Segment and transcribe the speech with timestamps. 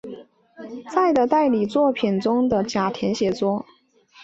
[0.91, 3.63] 在的代理作品中的甲田写作。